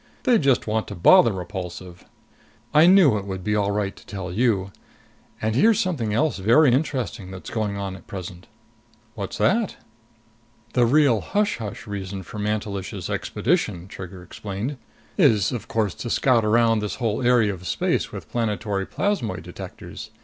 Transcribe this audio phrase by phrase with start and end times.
[0.23, 2.05] "They'd just want to bother Repulsive!"
[2.73, 4.71] "I knew it would be all right to tell you.
[5.39, 8.47] And here's something else very interesting that's going on at present."
[9.13, 9.75] "What's that?"
[10.73, 14.77] "The real hush hush reason for Mantelish's expedition," Trigger explained,
[15.19, 20.09] "is, of course, to scout around this whole area of space with planetary plasmoid detectors.